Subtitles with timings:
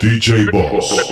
[0.00, 1.08] DJ Boss.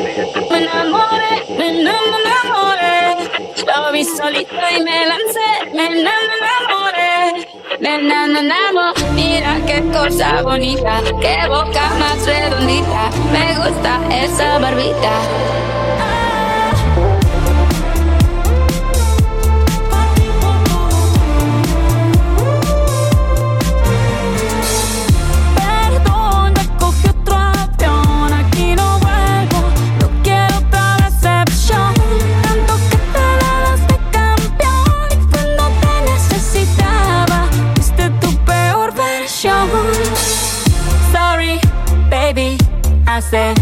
[0.50, 3.30] Me enamoré, me enamoré.
[3.67, 5.48] Lo vi solito y me lancé.
[5.72, 7.46] Me enamoré.
[7.80, 9.12] Me enamoré.
[9.14, 11.00] Mira qué cosa bonita.
[11.21, 13.11] Qué boca más redondita.
[13.32, 15.71] Me gusta esa barbita.
[43.32, 43.62] say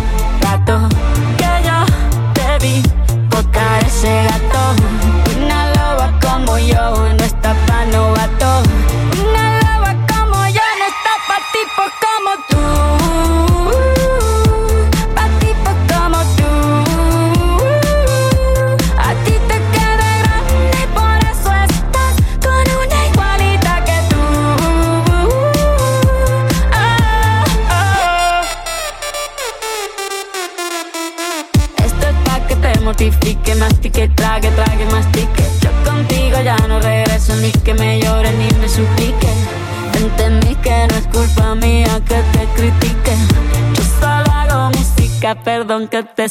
[46.02, 46.28] que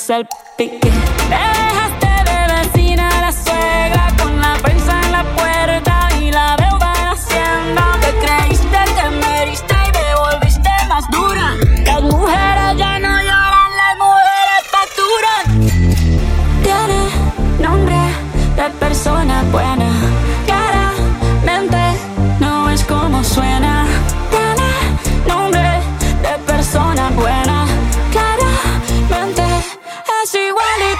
[0.57, 0.68] te.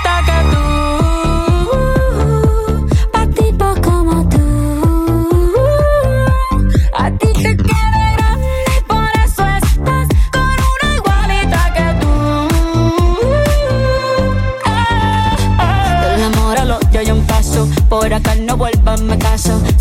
[0.04, 0.29] That.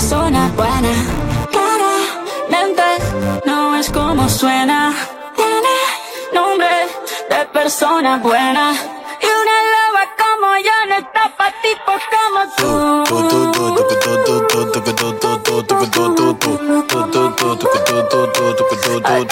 [0.00, 0.92] persona buena.
[1.52, 2.82] Claramente
[3.44, 4.94] no es como suena.
[5.36, 5.76] Tiene
[6.32, 6.88] nombre
[7.28, 8.72] de persona buena.
[9.20, 12.00] Y una loba como yo no está pa' tipos
[19.04, 19.26] Ay,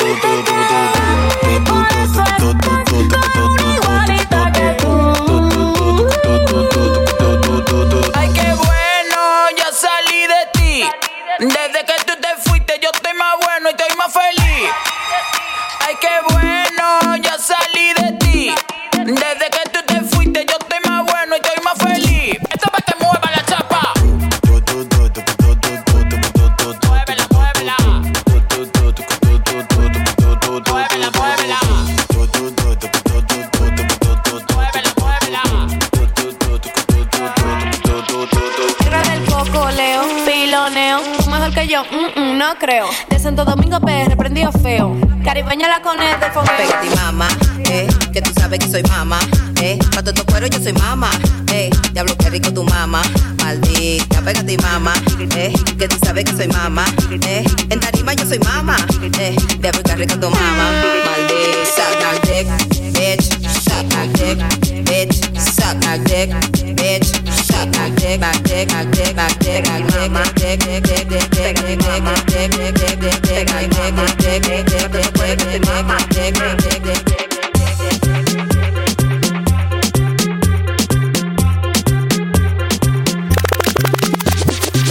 [42.59, 42.87] creo.
[43.09, 44.97] De Santo Domingo PR, prendido feo.
[45.25, 46.57] Caribeña la con el fomeo.
[46.57, 47.29] Pégate y mama,
[47.71, 49.19] eh, que tú sabes que soy mama,
[49.61, 51.11] eh, pa' todo cuero yo soy mama,
[51.53, 53.03] eh, diablo que rico tu mama,
[53.43, 54.95] maldita, pégate y mama,
[55.37, 56.85] eh, que tú sabes que soy mama,
[57.27, 58.77] eh, en tarima yo soy mama,
[59.19, 60.71] eh, diablo que rico tu mama,
[61.05, 62.47] maldita, suck my dick,
[62.95, 63.25] bitch,
[63.63, 64.39] suck my dick,
[64.85, 66.58] bitch, suck my dick,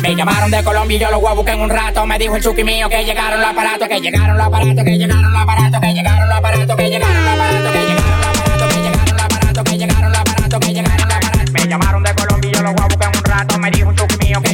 [0.01, 2.05] Me llamaron de Colombia y yo los voy a en un rato.
[2.05, 5.33] Me dijo el chuki mío que llegaron los aparatos, que llegaron los aparatos, que llegaron
[5.33, 7.86] los aparatos, que llegaron los aparatos, que llegaron los aparatos, que llegaron los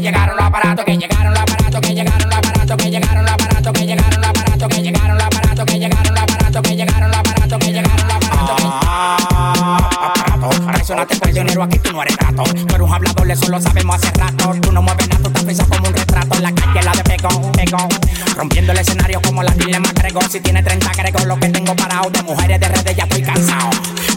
[0.03, 3.73] llegaron los aparatos, que llegaron los aparatos, que llegaron los aparatos, que llegaron los aparatos,
[3.73, 7.19] que llegaron los aparatos, que llegaron los aparatos, que llegaron los aparatos, que llegaron los
[7.19, 8.65] aparatos, que llegaron los aparatos.
[8.83, 12.44] Ah, ah, Reaccionaste prisionero, aquí tú no eres rato.
[12.44, 14.53] Tú eres un hablador, eso lo sabemos hace rato.
[14.61, 16.39] Tú no mueves nada, tú estás como un retrato.
[16.41, 17.88] La calle la de pegón, pegón.
[18.35, 20.29] Rompiendo el escenario como la dilema Gregor.
[20.29, 22.09] Si tiene 30 Gregor, lo que tengo parado.
[22.09, 23.69] De mujeres de redes ya estoy cansado.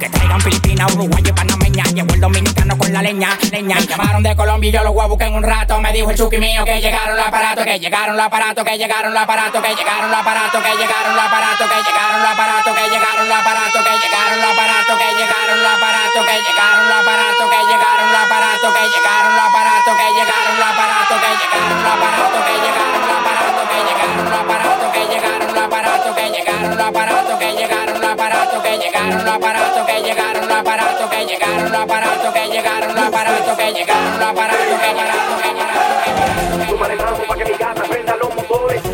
[0.06, 1.82] Que traigan Filipinas, Uruguay y Panameña.
[1.82, 3.76] Llevo el dominicano con la leña, leña.
[3.80, 5.80] Llamaron de Colombia y yo los voy a en un rato.
[5.80, 9.12] Me dijo el chuki mío que llegaron los aparatos, que llegaron los aparatos, que llegaron
[9.12, 12.86] los aparatos, que llegaron los aparatos, que llegaron los aparatos, que llegaron los aparatos, que
[12.86, 18.70] llegaron los aparatos, que llegaron los aparatos, que llegaron los aparatos, que llegaron los aparatos,
[18.70, 22.46] que llegaron los aparatos, que llegaron los aparatos, que llegaron los aparatos, que llegaron los
[22.46, 26.76] aparatos, que llegaron los aparatos, que llegaron los aparatos, que llegaron los aparatos, que llegaron
[26.76, 27.95] los aparatos, que llegaron
[28.52, 32.46] los aparatos, que llegaron los aparatos, que llegaron los aparatos, que llegaron los aparatos, que
[32.48, 36.10] llegaron los aparatos, que llegaron los aparatos, que llegaron, que llegaron, que
[36.78, 37.26] llegaron.
[37.26, 38.82] para que mi gata prenda los motores.
[38.82, 38.85] Súmale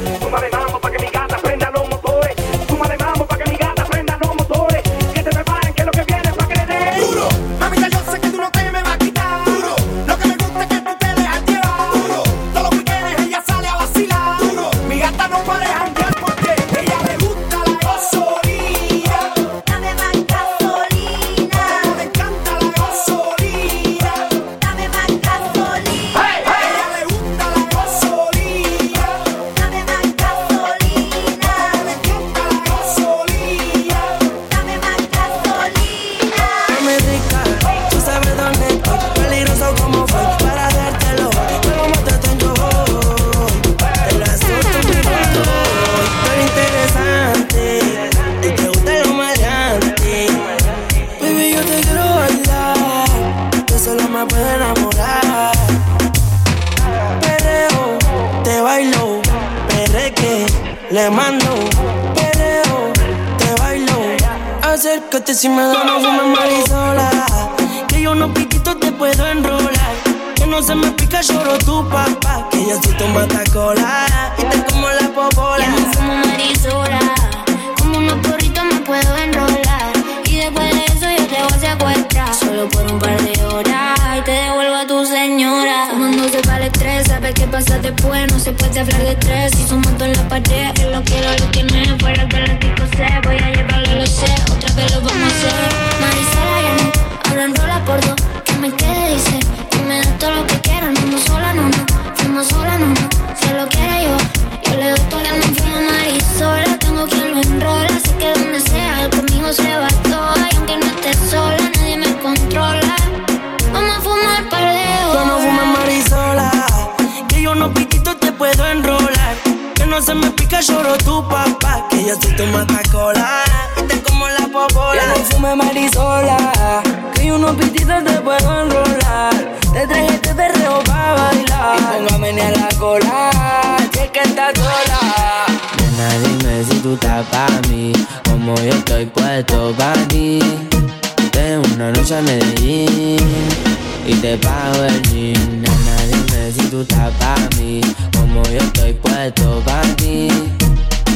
[149.27, 150.29] estoy puesto pa' ti.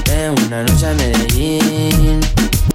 [0.05, 2.21] Tengo una noche a Medellín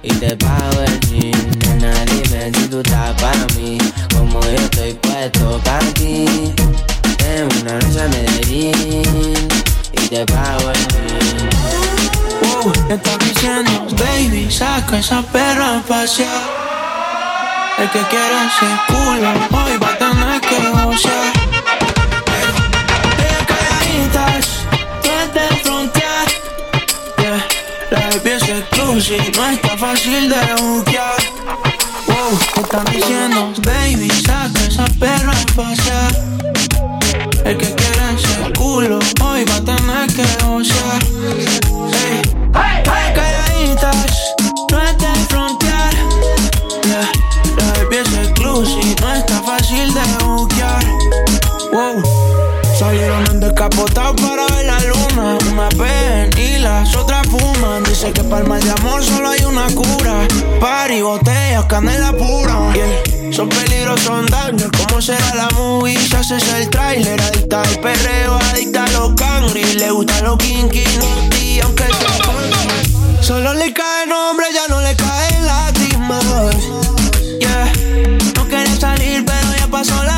[0.02, 1.58] y te pago el jean.
[1.60, 3.78] Nena, dime si tú estás pa' mí,
[4.14, 6.52] como yo estoy puesto pa' ti.
[7.16, 9.48] Tengo una noche a Medellín
[9.92, 11.50] y te pago el jean.
[12.42, 13.86] Wow, ¿qué estás diciendo?
[13.98, 16.42] Baby, saca esa perra a pasear.
[17.78, 21.21] El que quiera ese culo, hoy va a tener que gozar.
[28.82, 31.16] Exclusive, no está fácil de buquear.
[32.06, 33.52] Wow, ¿qué estás diciendo?
[33.62, 36.12] Baby, saca esa perra a pasear.
[37.44, 41.02] El que quiera ese culo, hoy va a tener que gozar.
[41.92, 42.22] Hey.
[42.54, 44.34] Hey, calladitas,
[44.70, 45.94] no es de frontear.
[46.84, 47.12] Yeah,
[47.56, 50.84] la baby es exclusive, no está fácil de buquear.
[51.72, 52.02] Wow,
[52.78, 55.38] salieron en descapotado para ver la luna.
[55.50, 57.21] Una ven y las otras
[58.02, 60.26] Dice que para el mal de amor solo hay una cura.
[60.58, 62.72] Party, botellas, canela pura.
[62.74, 63.32] Yeah.
[63.32, 64.70] Son peligros, son daños.
[64.76, 65.96] ¿Cómo será la movie?
[65.96, 69.62] Si haces el trailer, adicta al perreo, adicta a los cangri.
[69.74, 73.22] Le gusta los kinky, naughty, aunque sea.
[73.22, 76.56] Solo le cae nombre, ya no le caen lágrimas.
[77.38, 77.72] Yeah.
[78.34, 80.11] No quiere salir, pero ya pasó la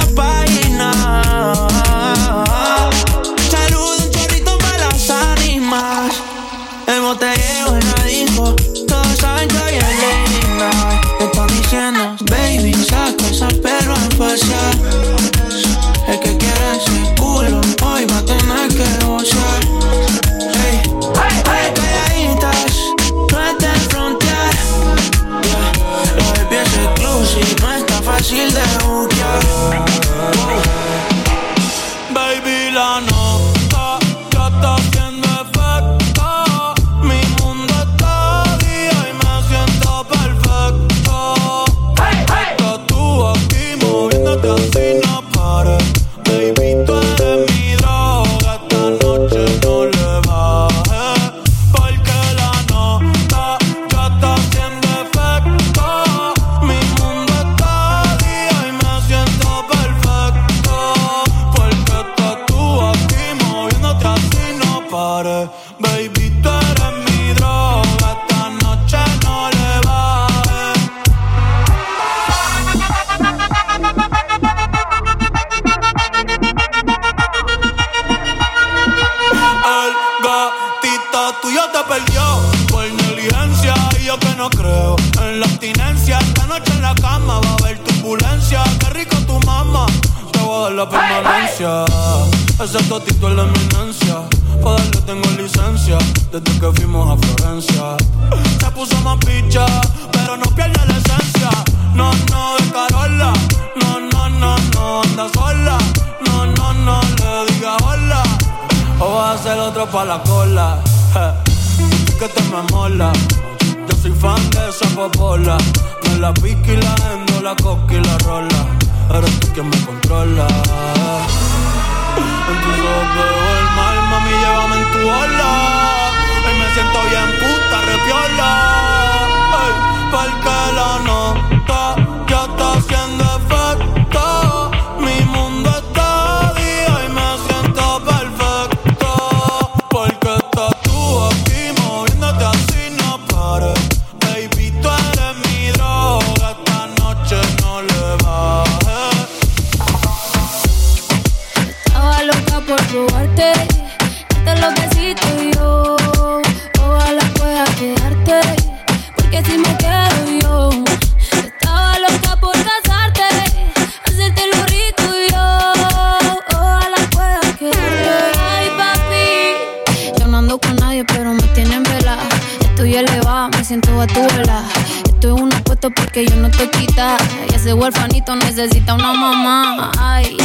[176.14, 177.16] porque yo no te quita.
[177.50, 179.90] Y ese huerfanito necesita una mamá.
[179.98, 180.36] Ay,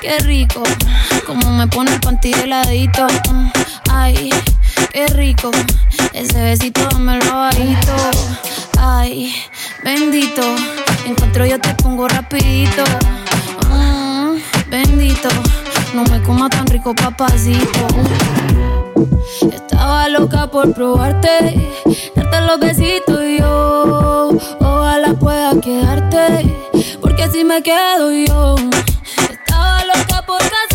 [0.00, 0.62] qué rico.
[1.26, 3.04] Como me pone el panty de ladito.
[3.28, 3.50] Mm,
[3.90, 4.30] Ay,
[4.92, 5.50] qué rico.
[6.12, 7.96] Ese besito me lo bajito.
[8.78, 9.34] Ay,
[9.82, 10.42] bendito.
[11.04, 12.84] Encuentro yo te pongo rapidito.
[13.70, 14.36] Mm,
[14.70, 15.28] bendito.
[15.94, 17.88] No me coma tan rico, papacito.
[19.42, 21.70] Estaba loca por probarte,
[22.14, 24.30] darte los besitos y yo.
[24.60, 26.56] Ojalá pueda quedarte,
[27.00, 28.56] porque si me quedo yo.
[29.30, 30.67] Estaba loca por casarte,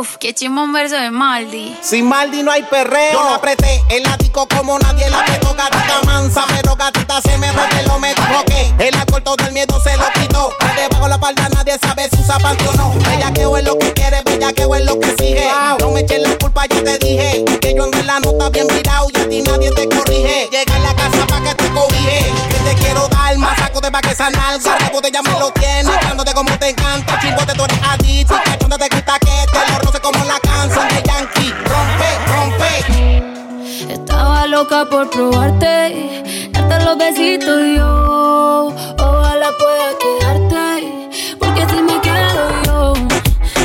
[0.00, 1.76] Uf, qué chimón verso de Maldi.
[1.82, 3.12] Sin Maldi no hay perreo.
[3.12, 5.52] Yo la apreté el ático como nadie la apretó.
[5.54, 7.98] Gatita mansa, pero gatita se me reveló.
[7.98, 10.54] Me dijo que el alcohol todo el miedo se lo quitó.
[10.58, 12.94] Que debajo la palda nadie sabe si usa panty o no.
[12.94, 15.46] Bellaqueo es lo que quiere, bellaqueo es lo que sigue.
[15.80, 17.44] No me eches la culpa, yo te dije.
[17.60, 20.48] Que yo ando en la nota bien virado y a ti nadie te corrige.
[20.50, 22.32] Llega a la casa pa' que te cobije.
[22.48, 24.78] Que te quiero dar más saco de pa' que esa nalga.
[24.80, 27.20] La botella me lo tiene, dándote como te encanta.
[27.20, 28.34] Chimbote, tú eres adicto.
[28.46, 29.18] Cachonda te gusta
[29.52, 31.54] que te lo roce como la canción de Yankee.
[31.70, 33.92] Rompe, rompe.
[33.92, 38.74] Estaba loca por probarte, darte los besitos y yo.
[38.98, 42.94] Ojalá pueda quedarte, porque si me quedo yo.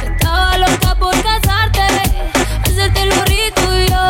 [0.03, 1.81] Estaba loca por casarte,
[2.63, 4.05] hacerte lo rico y yo.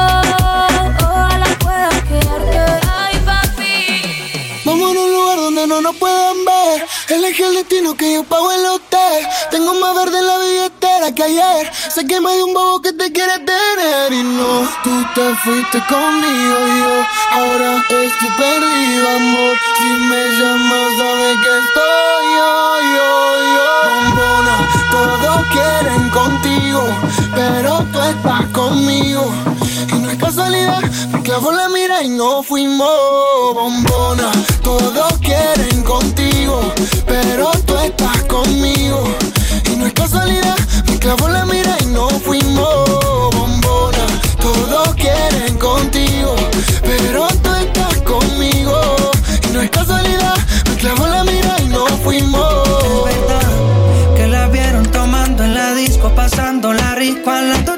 [1.08, 2.60] Ojalá pueda quedarte.
[3.00, 4.02] Ay, papi.
[4.66, 6.86] Vamos a un lugar donde no nos puedan ver.
[7.10, 8.65] Elige el destino que yo pago el
[11.14, 11.72] que ayer.
[11.94, 14.14] Sé que me hay un bobo que te quiere tener.
[14.14, 19.58] Y no, tú te fuiste conmigo y yo ahora estoy perdido, amor.
[19.78, 22.54] Si me llamas, sabes que estoy yo,
[22.96, 23.12] yo,
[23.56, 23.70] yo.
[23.90, 24.56] Bombona,
[24.92, 26.82] todos quieren contigo,
[27.36, 29.32] pero tú estás conmigo.
[29.94, 30.82] Y no es casualidad,
[31.12, 32.90] me clavo la mira y no fuimos
[33.54, 34.32] bombona.
[34.64, 36.62] Todos quieren contigo,
[37.06, 39.04] pero tú estás conmigo.
[39.72, 40.56] Y no es casualidad,
[41.06, 44.06] me clavo la mira y no fuimos bombona.
[44.42, 46.36] Todos quieren contigo,
[46.82, 48.82] pero tú estás conmigo.
[49.48, 50.36] Y no es casualidad,
[50.68, 52.68] me clavo la mira y no fuimos.
[52.84, 57.66] Es verdad que la vieron tomando en la disco, pasando la rico a las 2
[57.66, 57.75] de la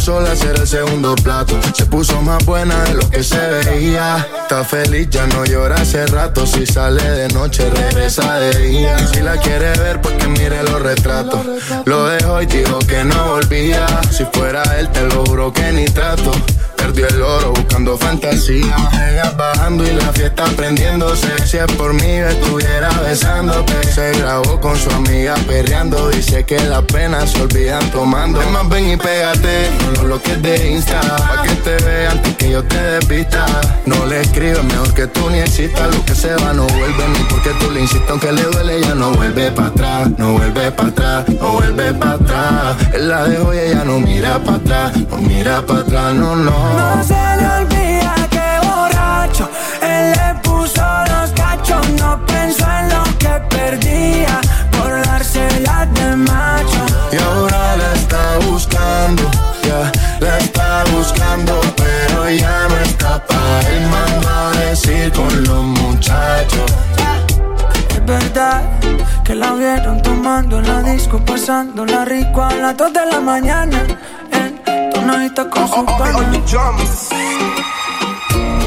[0.00, 1.58] sola, ser el segundo plato.
[1.74, 4.26] Se puso más buena de lo que se veía.
[4.42, 6.46] Está feliz, ya no llora hace rato.
[6.46, 8.98] Si sale de noche, regresa de día.
[9.08, 11.40] Si la quiere ver, pues que mire los retratos.
[11.84, 13.86] Lo dejó y dijo que no volvía.
[14.10, 16.32] Si fuera él, te lo juro que ni trato.
[16.90, 18.74] Perdió el oro buscando fantasía.
[18.92, 21.28] Ella bajando y la fiesta prendiéndose.
[21.46, 23.80] Si es por mí, estuviera besándote.
[23.84, 26.08] Se grabó con su amiga perreando.
[26.08, 28.42] Dice que las penas se olvidan tomando.
[28.42, 31.00] Es más, ven y pégate con los que de Insta.
[31.00, 33.46] Pa' que te vean antes que yo te despista.
[33.86, 35.94] No le escribas mejor que tú ni existas.
[35.94, 38.10] Lo que se va no vuelve ni porque tú le insistas.
[38.10, 40.10] Aunque le duele, ya no vuelve para atrás.
[40.18, 42.76] No vuelve para atrás, no vuelve para atrás.
[42.94, 44.92] Él la dejó y ella no mira para atrás.
[45.08, 46.79] No mira para atrás, no, no.
[46.80, 49.48] No se le olvida que borracho.
[49.82, 51.88] Él le puso los cachos.
[52.00, 54.40] No pensó en lo que perdía
[54.72, 56.82] por dársela de macho.
[57.12, 59.24] Y ahora la está buscando,
[60.20, 62.68] la está buscando, pero ya
[63.28, 63.82] para él.
[63.90, 66.70] Manda a decir con los muchachos.
[67.94, 68.62] Es verdad
[69.24, 73.78] que la vieron tomando la disco, pasando la rico a las 2 de la mañana.
[75.10, 76.42] En tonadita con su pana.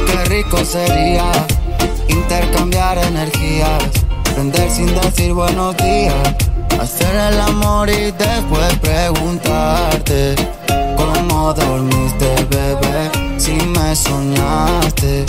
[0.08, 1.32] Qué rico sería
[2.10, 3.82] intercambiar energías,
[4.36, 6.36] prender sin decir buenos días,
[6.82, 10.36] hacer el amor y después preguntarte
[10.98, 15.26] cómo dormiste, bebé, si me soñaste.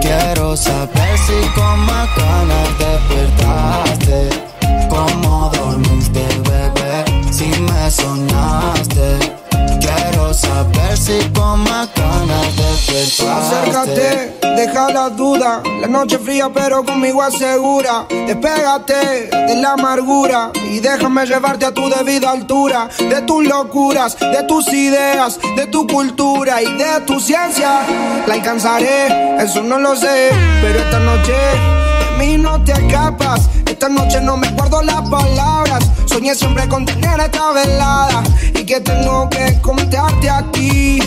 [0.00, 4.47] Quiero saber si con más ganas despertaste.
[13.00, 15.62] Acércate, deja la duda.
[15.80, 18.06] La noche fría, pero conmigo asegura.
[18.08, 22.88] Despégate de la amargura y déjame llevarte a tu debida altura.
[22.98, 27.82] De tus locuras, de tus ideas, de tu cultura y de tu ciencia.
[28.26, 30.30] La alcanzaré, eso no lo sé.
[30.60, 33.48] Pero esta noche de mí no te escapas.
[33.64, 35.84] Esta noche no me guardo las palabras.
[36.06, 40.98] Soñé siempre con tener esta velada y que tengo que contarte a ti.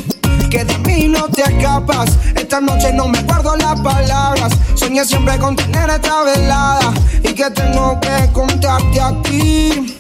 [0.50, 2.18] Que de mí no te escapas.
[2.36, 4.54] Esta noche no me guardo las palabras.
[4.76, 9.98] Soñé siempre con tener esta velada y que tengo que contarte a ti.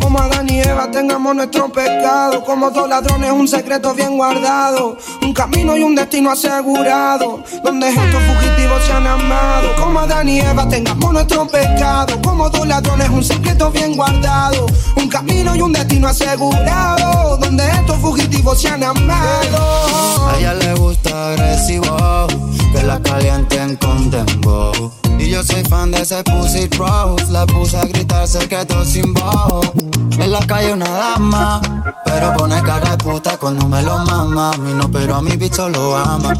[0.00, 2.42] Como Adán y Eva tengamos nuestro pecado.
[2.44, 4.96] Como dos ladrones, un secreto bien guardado.
[5.22, 7.42] Un camino y un destino asegurado.
[7.62, 9.74] Donde estos fugitivos se han amado.
[9.76, 12.20] Como Adán y Eva tengamos nuestro pecado.
[12.22, 14.66] Como dos ladrones, un secreto bien guardado.
[14.96, 17.36] Un camino y un destino asegurado.
[17.36, 20.28] Donde estos fugitivos se han amado.
[20.28, 22.26] A ella le gusta agresivo,
[22.72, 24.92] que la calienten con dembow.
[25.20, 29.70] Y yo soy fan de ese pussy rose, la puse a gritar secretos sin voz.
[30.18, 31.60] En la calle una dama,
[32.06, 34.50] pero pone cara de puta cuando me lo mama.
[34.52, 36.32] A mí no, pero a mi bicho lo ama.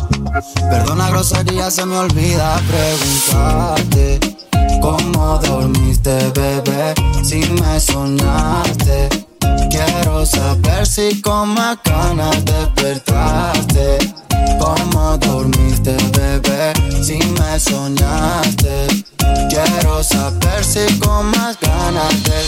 [0.71, 4.19] Perdona grosería, se me olvida preguntarte.
[4.81, 6.95] ¿Cómo dormiste, bebé?
[7.23, 9.09] Si me soñaste.
[9.71, 13.99] Quiero saber si con más ganas despertaste.
[14.59, 16.73] ¿Cómo dormiste, bebé?
[17.03, 19.05] Si me soñaste.
[19.49, 22.39] Quiero saber si con más ganas de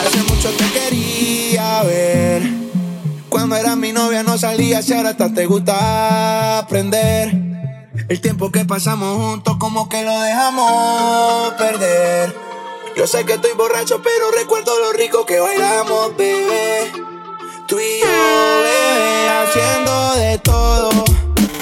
[0.00, 2.42] Hace mucho te quería ver.
[3.28, 7.32] Cuando era mi novia no salía, si ahora hasta te gusta aprender.
[8.08, 12.34] El tiempo que pasamos juntos como que lo dejamos perder.
[12.96, 17.09] Yo sé que estoy borracho, pero recuerdo lo rico que bailamos, bebé.
[17.70, 18.08] Tú y yo,
[18.64, 20.90] bebé, haciendo de todo.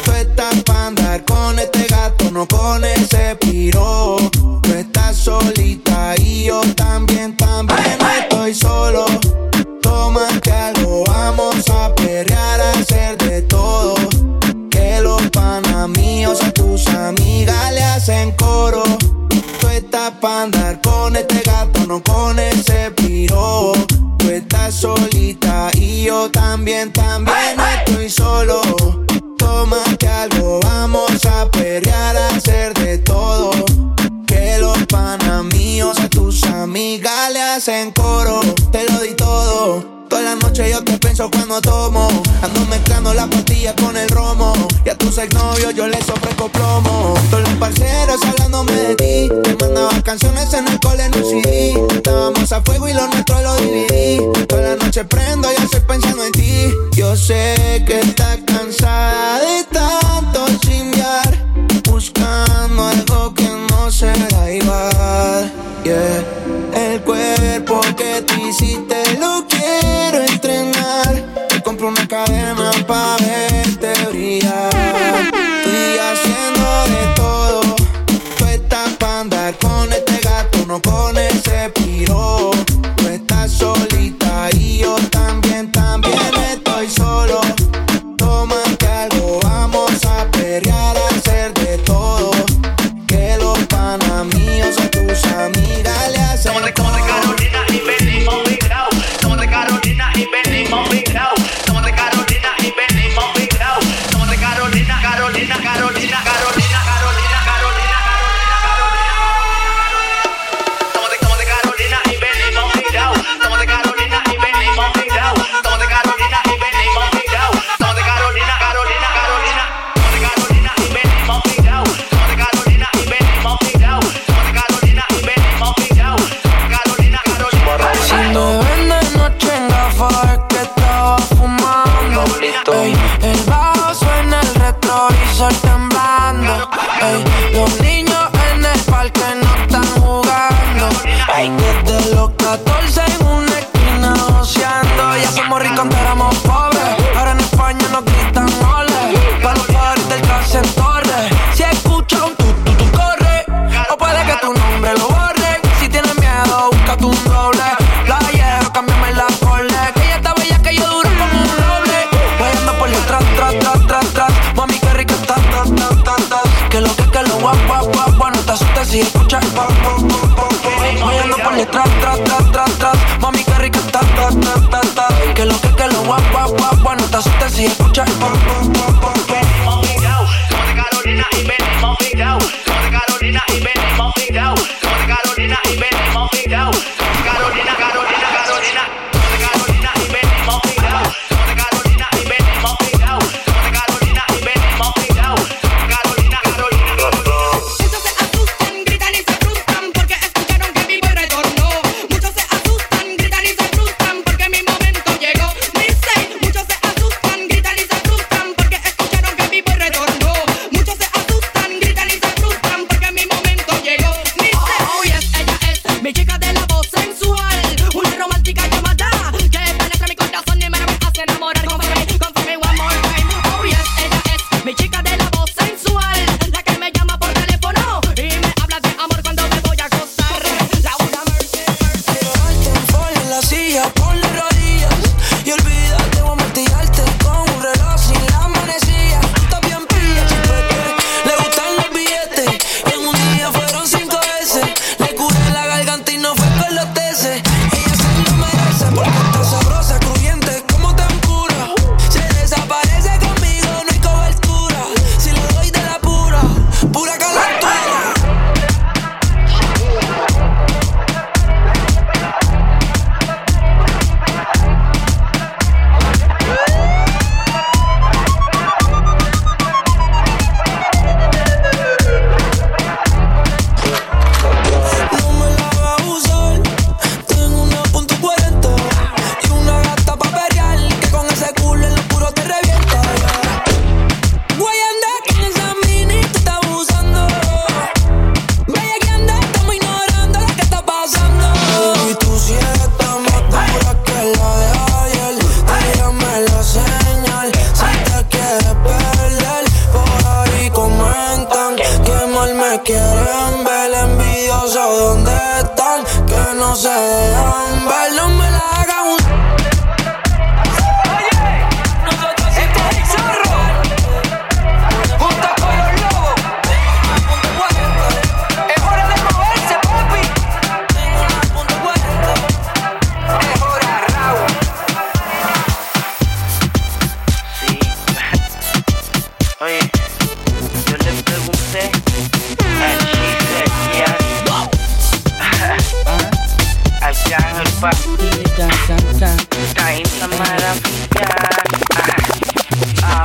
[0.07, 4.17] Tú estás para andar con este gato, no con ese piro.
[4.31, 9.05] Tú estás solita y yo también, también estoy solo.
[9.83, 13.95] Tómate algo, vamos a perrear, a hacer de todo.
[14.71, 18.83] Que los panas míos a tus amigas le hacen coro.
[19.79, 23.73] Estás para andar con este gato, no con ese piro.
[24.19, 28.61] Tú estás solita y yo también, también estoy solo.
[29.39, 33.53] Tómate algo, vamos a perrear, a hacer de todo.
[34.27, 38.41] Que los panas míos a tus amigas le hacen coro.
[38.73, 39.98] Te lo di todo.
[40.19, 42.09] Toda la noche yo te pienso cuando tomo.
[42.43, 44.53] Ando mezclando la pastilla con el romo.
[44.85, 47.15] Y a tus exnovios yo les ofrezco plomo.
[47.31, 49.29] Todos los parceros hablándome de ti.
[49.45, 51.75] Te mandaba canciones en el cole en un CD.
[51.95, 54.21] Estábamos a fuego y lo nuestro lo dividí.
[54.49, 56.75] Toda la noche prendo y estoy pensando en ti.
[56.97, 60.48] Yo sé que estás cansada de tanto
[63.89, 65.51] no será igual.
[65.83, 66.23] Yeah.
[66.75, 71.25] El cuerpo que te hiciste lo quiero entrenar.
[71.49, 75.38] Te compro una cadena pa' verte brillar.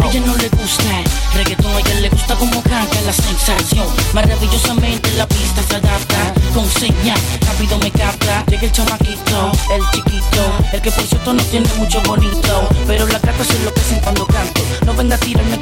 [0.05, 3.87] ella no le gusta el reggaetón, a ella le gusta como canta la sensación.
[4.13, 8.45] Maravillosamente la pista se adapta, con señal, rápido me capta.
[8.45, 12.69] Llega el chamaquito, el chiquito, el que por cierto no tiene mucho bonito.
[12.85, 15.57] Pero la gata se enloquecen cuando canto, no venga a tirarme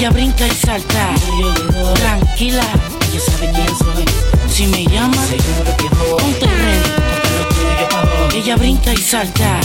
[0.00, 2.64] ella brinca y salta, yo, yo, tranquila,
[3.10, 4.04] ella sabe quién soy.
[4.48, 5.22] Si me llama,
[6.18, 6.90] ponte ready.
[8.34, 9.60] Ella brinca y salta,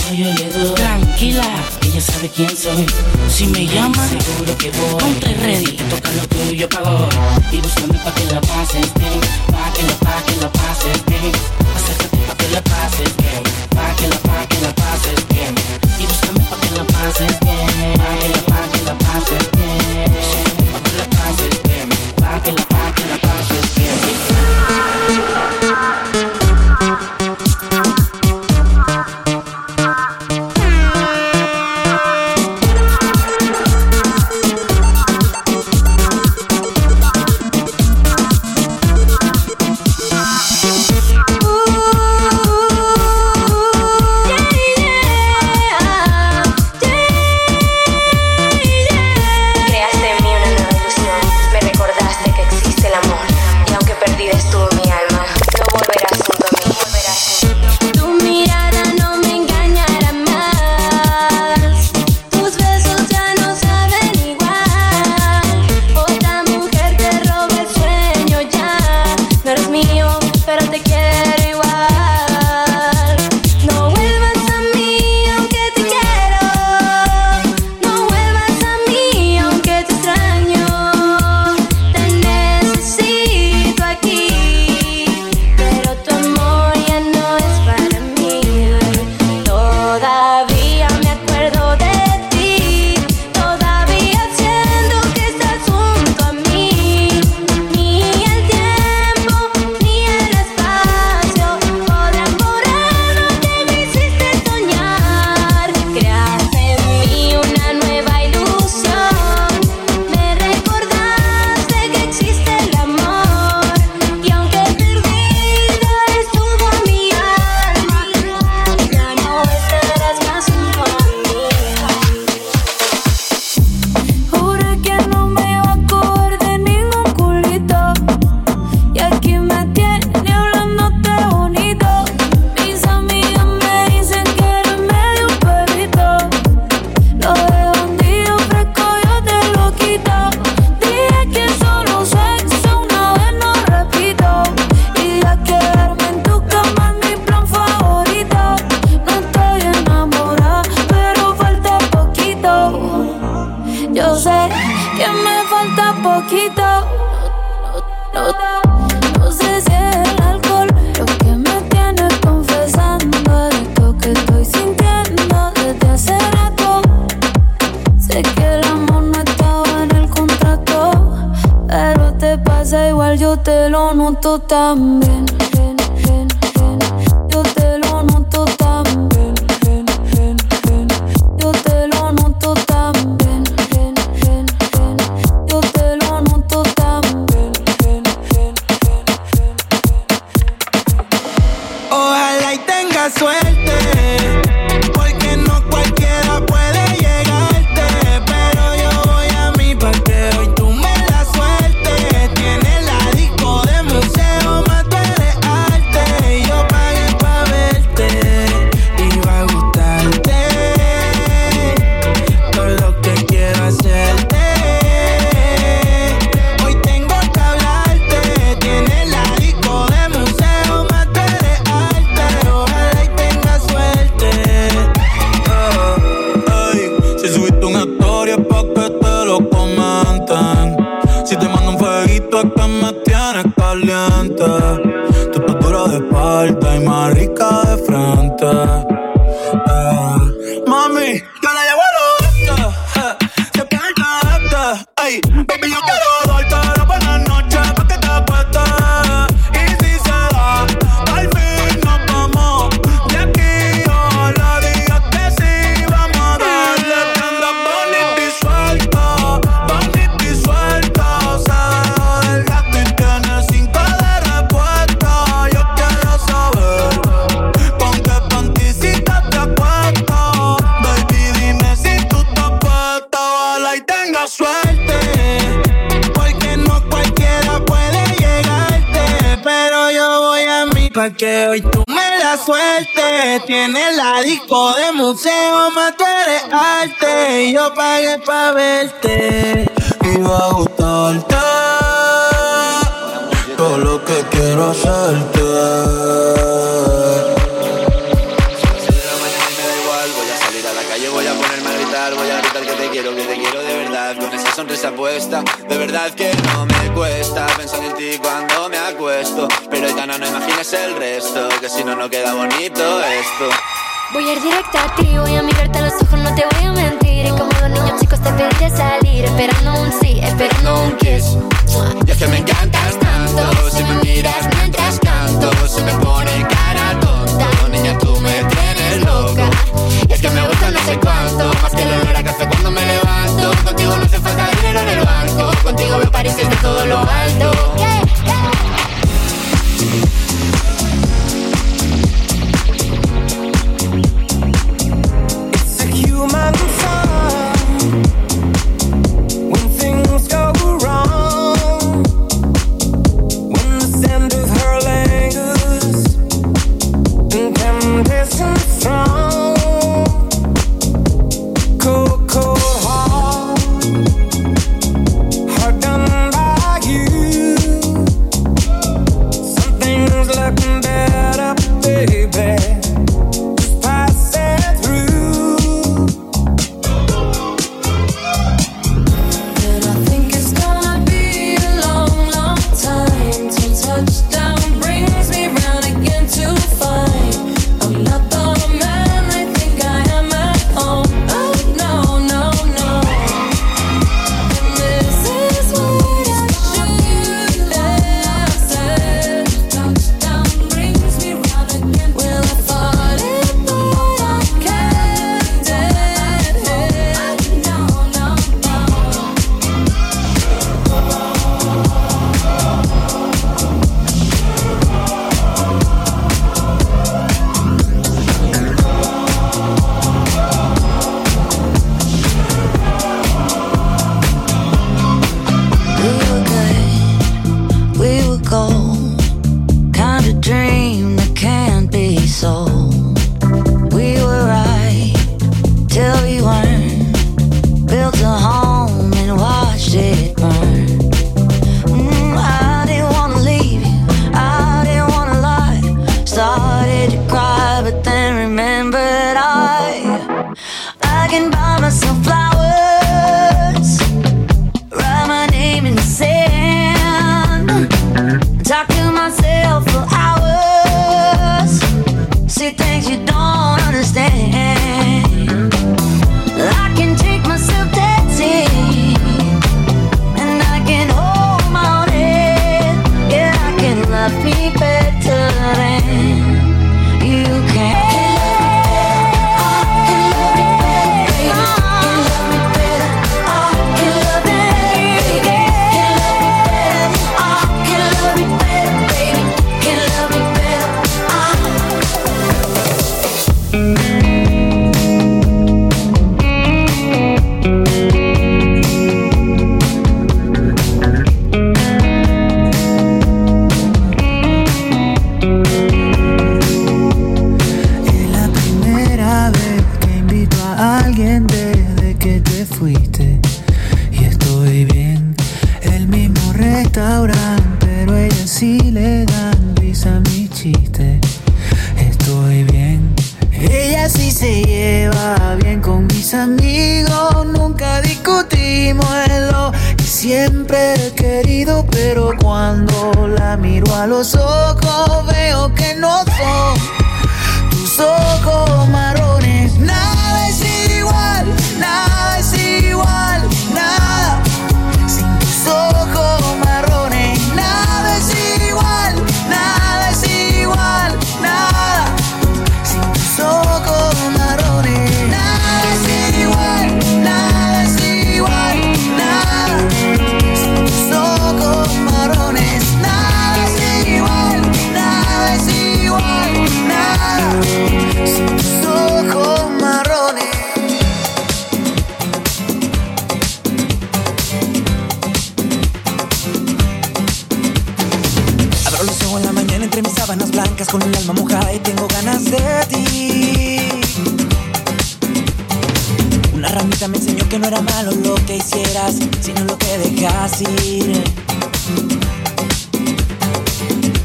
[0.76, 1.46] tranquila,
[1.84, 2.86] ella sabe quién soy.
[3.30, 5.00] Si me llama, seguro que voy.
[5.00, 7.08] Ponte ready, te toca lo tuyo, pago.
[7.52, 11.32] Y búscame pa' que la pases pa' que la, pa' que la pases bien.
[11.76, 15.56] Acércate pa' que la pases bien, pa' que la, pa' que la pases bien.
[15.98, 19.55] Y búscame pa' que la pases bien, pa' que la, pa' que la pases.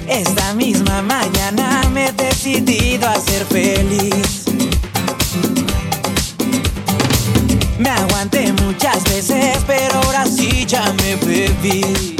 [0.09, 4.45] Esta misma mañana me he decidido a ser feliz.
[7.79, 12.17] Me aguanté muchas veces, pero ahora sí ya me bebí.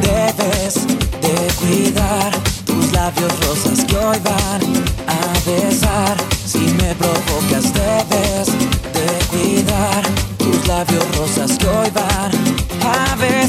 [0.00, 0.74] Debes
[1.20, 2.32] de cuidar
[2.64, 4.62] tus labios rosas que hoy van
[5.06, 6.16] a besar.
[6.46, 8.48] Si me provocas, debes
[8.96, 10.02] de cuidar
[10.38, 12.11] tus labios rosas que hoy van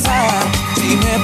[0.03, 1.19] pasar si me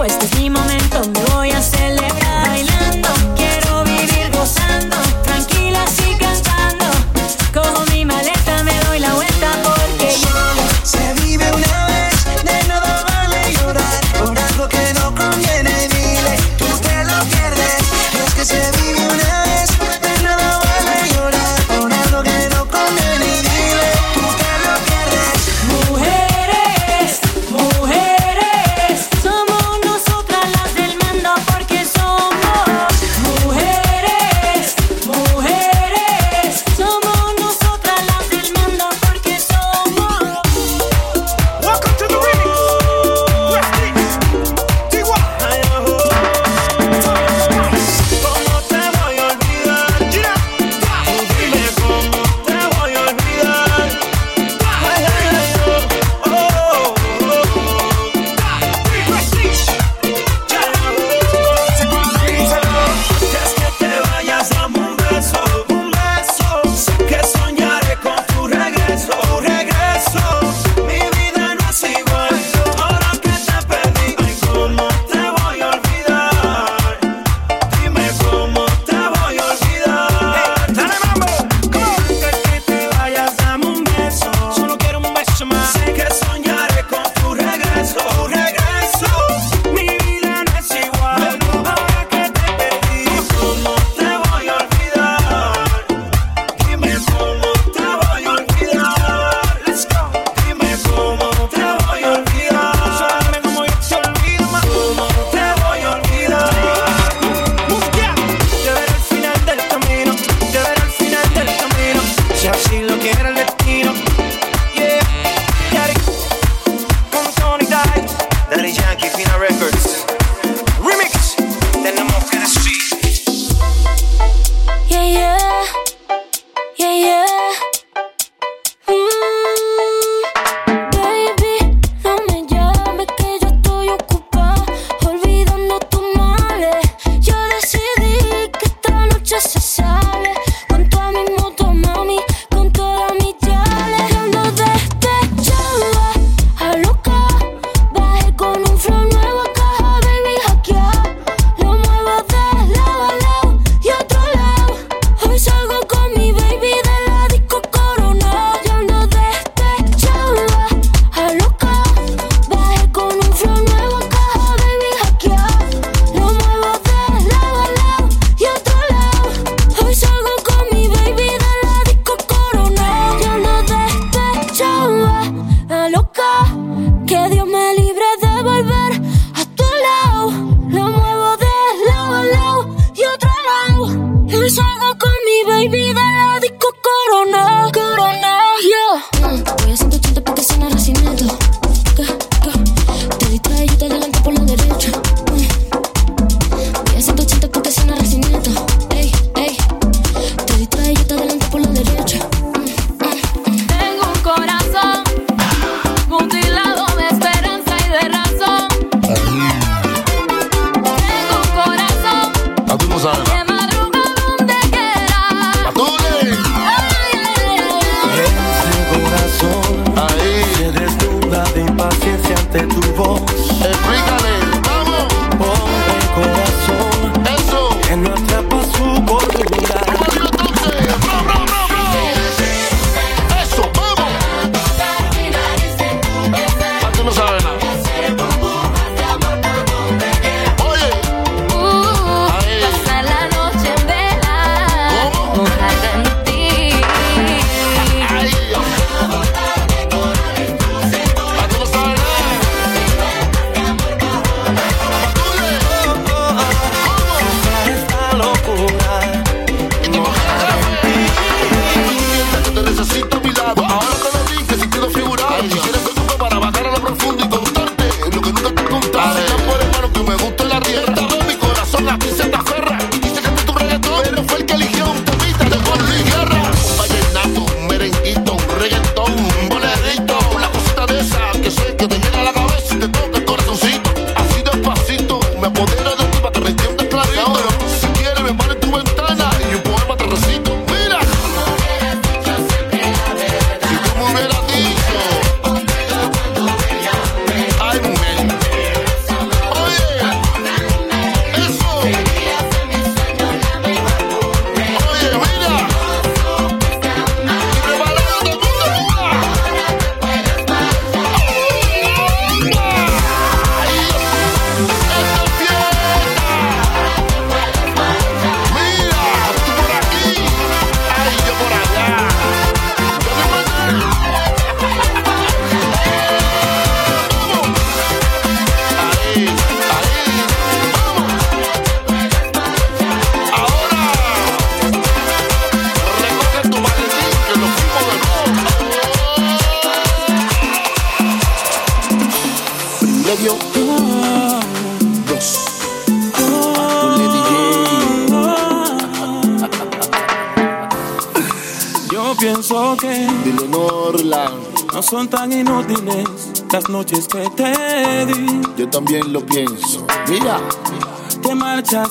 [0.00, 1.29] tiempo, este es mi momento, me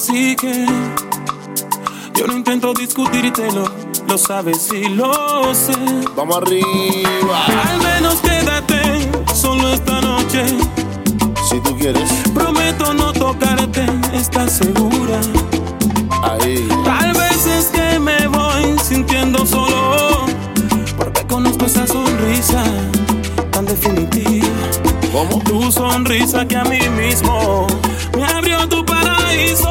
[0.09, 0.65] Así que
[2.15, 3.71] yo no intento discutírtelo,
[4.07, 5.75] lo sabes y lo sé.
[6.15, 7.45] Vamos arriba.
[7.45, 10.45] Al menos quédate solo esta noche.
[11.47, 12.09] Si tú quieres.
[12.33, 15.21] Prometo no tocarte, estás segura.
[16.23, 16.67] Ahí.
[16.83, 20.25] Tal vez es que me voy sintiendo solo,
[20.97, 22.63] porque conozco esa sonrisa
[23.51, 24.47] tan definitiva.
[25.11, 27.67] Como tu sonrisa que a mí mismo
[28.17, 29.68] me abrió tu paraíso.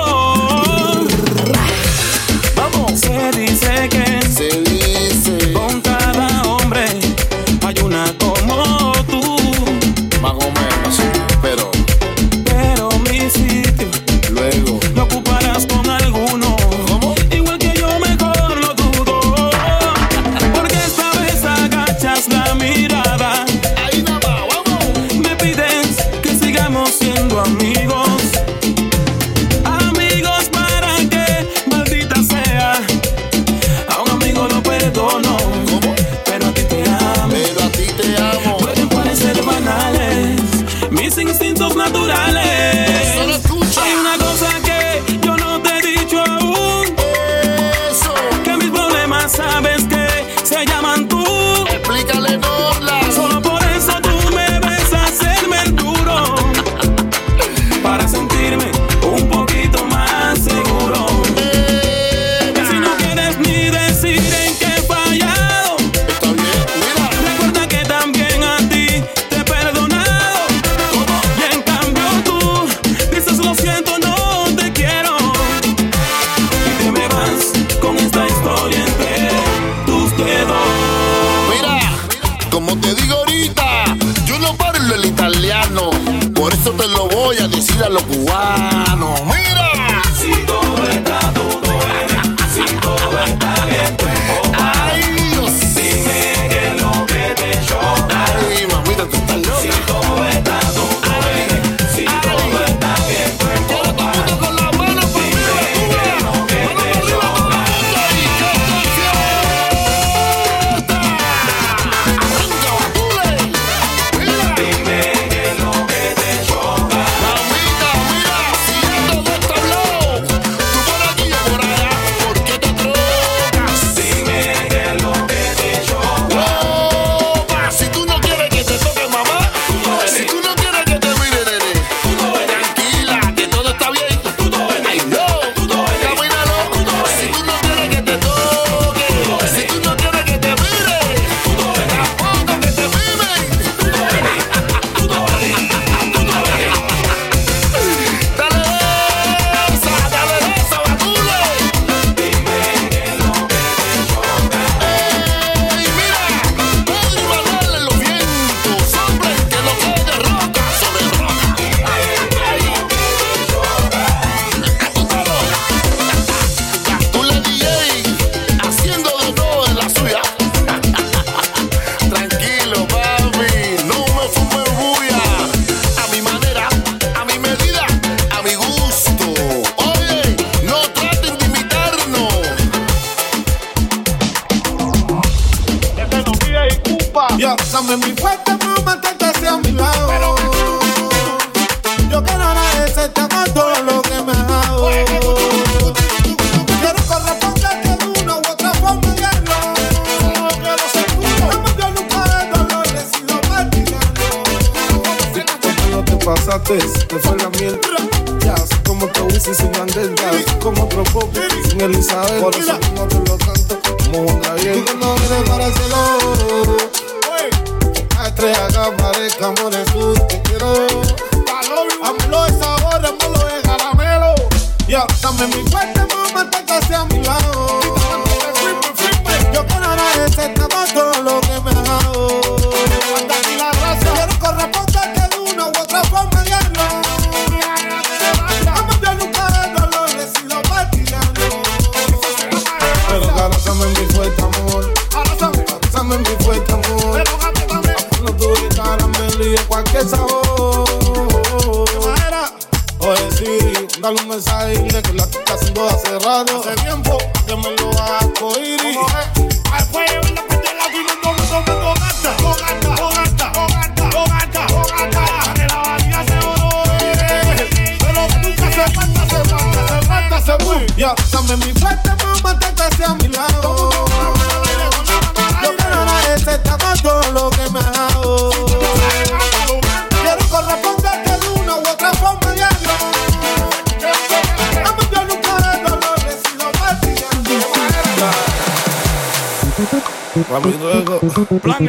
[290.59, 291.21] Papi, luego.
[291.61, 291.89] Plan.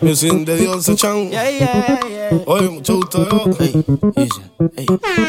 [0.00, 1.30] Me sin de Dios se chan.
[2.46, 3.44] Oye, mucho gusto, yo.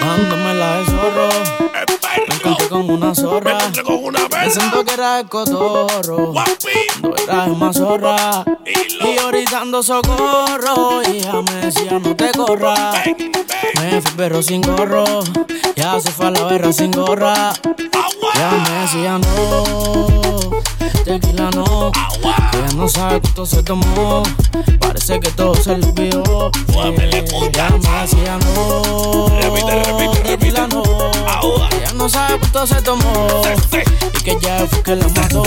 [0.02, 1.30] Dándomela de zorro.
[2.28, 3.58] Me encontré con una zorra.
[4.32, 6.34] Me siento que era el cotorro.
[7.04, 8.44] No era más zorra.
[8.66, 11.04] Y ahorita ando socorro.
[11.04, 12.96] Ella me decía, no te corras.
[13.80, 15.06] Me fui pero sin gorro.
[15.76, 17.54] Ya se fue a la berra sin gorra.
[18.34, 20.35] Ya me decía, no.
[21.04, 21.92] Tequila no.
[22.22, 24.24] Ella no sabe cuánto se tomó.
[24.80, 26.52] Parece que todo se le olvidó.
[27.54, 29.28] Ya me decía, no.
[30.24, 30.84] Tequila no.
[31.72, 33.42] Ella no sabe cuánto se tomó.
[34.14, 35.44] Y que ya fue que la mató.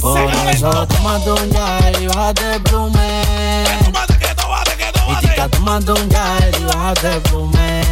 [0.00, 3.22] Por eso tómate un gel y bájate el plume.
[5.08, 7.82] Y chica, tómate un gel y bájate el plume.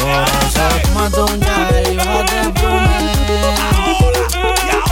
[0.00, 2.98] Por eso tómate un gel y bájate el plume.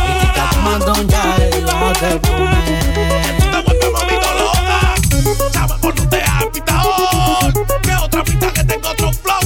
[0.04, 2.20] Y chica, tómate un gel y bájate el
[7.82, 9.45] Que otra pista que tengo otro flow.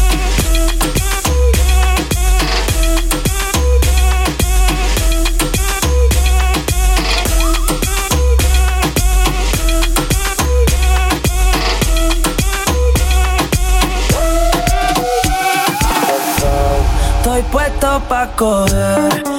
[17.99, 19.30] Pa' coger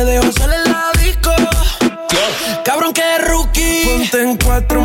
[0.00, 1.30] te dejo salir en la disco.
[2.64, 3.84] Cabrón que rookie.
[3.84, 4.82] Ponte en cuatro,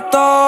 [0.00, 0.45] bella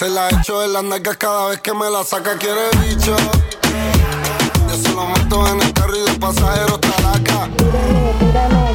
[0.00, 3.14] Se la echo de las nalgas cada vez que me la saca, quiere bicho.
[4.66, 8.69] Yo se lo meto en el carro y de pasajero talaca.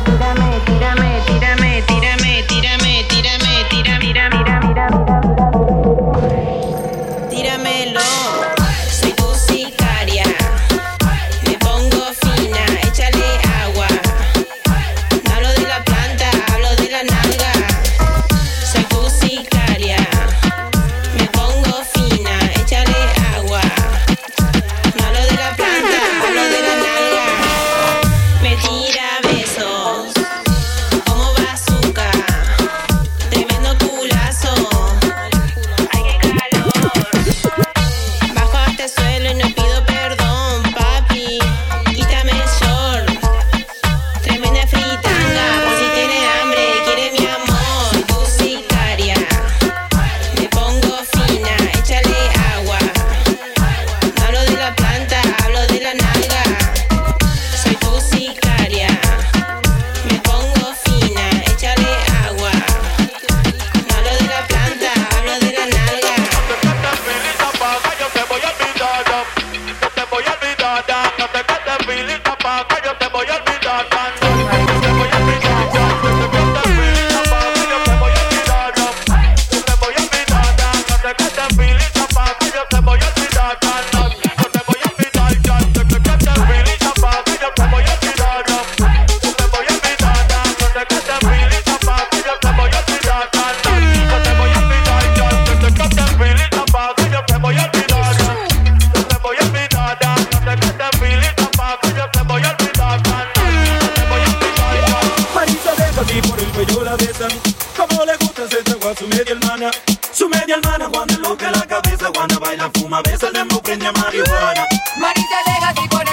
[114.97, 116.05] Marita Legacy por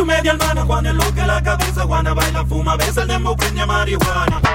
[0.00, 3.66] su media hermana, Juana es loca la cabeza, Juana baila, fuma, besa el demo, peña
[3.66, 4.49] marihuana.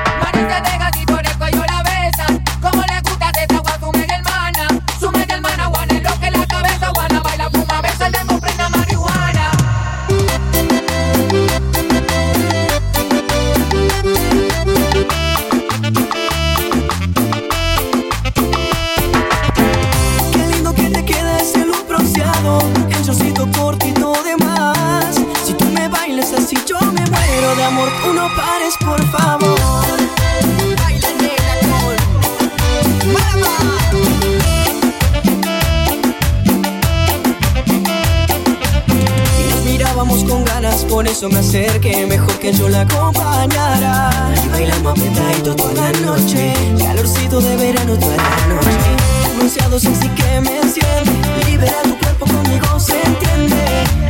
[41.16, 44.10] eso me acerque mejor que yo la acompañara.
[44.44, 48.70] Y bailamos apretadito toda la noche, calorcito de verano toda la noche.
[49.34, 51.14] Anunciado sexy que me enciende,
[51.50, 54.05] libera tu cuerpo conmigo, se entiende.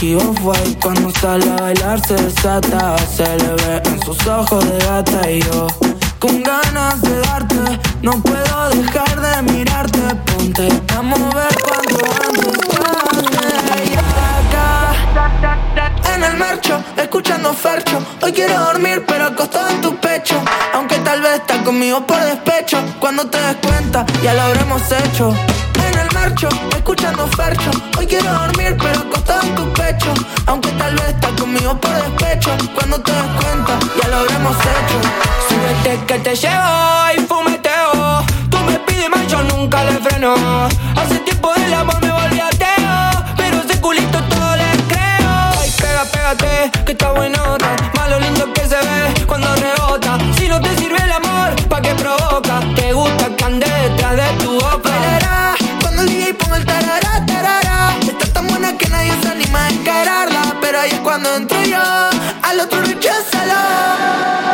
[0.00, 2.96] Nike Off-White Cuando sale a bailar se desata.
[2.98, 5.66] Se le ve en sus ojos de gata Y yo
[6.20, 7.56] con ganas de darte
[8.02, 9.98] No puedo dejar de mirarte.
[10.26, 12.58] Ponte a mover cuanto antes
[14.14, 14.94] acá
[16.14, 18.04] en el marcho Escuchando Fercho.
[18.22, 20.40] Hoy quiero dormir pero acostado en tu pecho.
[20.74, 22.78] Aunque tal vez estás conmigo por despecho.
[23.00, 25.34] Cuando te des cuenta ya lo habremos hecho.
[25.88, 27.70] En el marcho, escuchando fercho.
[27.96, 30.14] Hoy quiero dormir, pero acostado en tu pecho.
[30.46, 32.50] Aunque tal vez estás conmigo por despecho.
[32.74, 34.98] Cuando te des cuenta, ya lo habremos hecho.
[35.48, 36.72] Súbete que te llevo
[37.16, 38.24] y fumeteo.
[38.50, 40.34] Tú me pides más, yo nunca le freno.
[40.96, 43.24] Hace tiempo del amor me volví ateo.
[43.36, 45.30] Pero ese culito todo le creo.
[45.60, 47.76] Ay, pega, pégate, que está buenota.
[47.94, 49.87] Más lo lindo que se ve cuando rebota.
[61.20, 61.82] cuando entré yo,
[62.42, 64.47] al otro rechazalo.